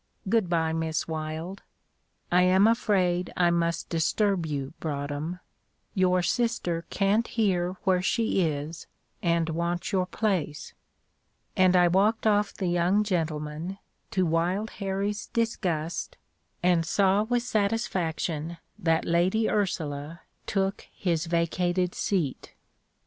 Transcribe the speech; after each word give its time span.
Good 0.27 0.49
bye, 0.49 0.73
Miss 0.73 1.05
Wylde. 1.07 1.61
I 2.31 2.41
am 2.41 2.65
afraid 2.65 3.31
I 3.37 3.51
must 3.51 3.87
disturb 3.87 4.47
you, 4.47 4.73
Broadhem; 4.79 5.39
your 5.93 6.23
sister 6.23 6.85
can't 6.89 7.27
hear 7.27 7.73
where 7.83 8.01
she 8.01 8.41
is, 8.41 8.87
and 9.21 9.49
wants 9.49 9.91
your 9.91 10.07
place;" 10.07 10.73
and 11.55 11.75
I 11.75 11.87
walked 11.87 12.25
off 12.25 12.51
the 12.51 12.65
young 12.65 13.03
gentleman, 13.03 13.77
to 14.09 14.25
Wild 14.25 14.71
Harrie's 14.81 15.27
disgust, 15.27 16.17
and 16.63 16.83
saw 16.83 17.21
with 17.21 17.43
satisfaction 17.43 18.57
that 18.79 19.05
Lady 19.05 19.47
Ursula 19.47 20.21
took 20.47 20.87
his 20.91 21.27
vacated 21.27 21.93
seat. 21.93 22.55